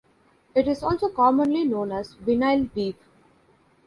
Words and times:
It 0.55 0.67
is 0.67 0.81
also 0.81 1.09
commonly 1.09 1.63
known 1.63 1.91
as 1.91 2.15
"vinyl 2.15 2.73
weave". 2.73 2.95